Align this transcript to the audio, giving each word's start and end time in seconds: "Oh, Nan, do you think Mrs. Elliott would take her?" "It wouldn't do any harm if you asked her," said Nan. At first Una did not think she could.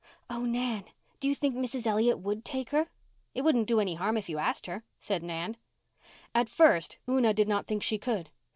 "Oh, 0.31 0.45
Nan, 0.45 0.85
do 1.19 1.27
you 1.27 1.35
think 1.35 1.55
Mrs. 1.55 1.85
Elliott 1.85 2.17
would 2.17 2.43
take 2.43 2.71
her?" 2.71 2.87
"It 3.35 3.43
wouldn't 3.43 3.67
do 3.67 3.79
any 3.79 3.93
harm 3.93 4.17
if 4.17 4.29
you 4.29 4.39
asked 4.39 4.65
her," 4.65 4.83
said 4.97 5.21
Nan. 5.21 5.57
At 6.33 6.49
first 6.49 6.97
Una 7.07 7.35
did 7.35 7.47
not 7.47 7.67
think 7.67 7.83
she 7.83 7.99
could. 7.99 8.31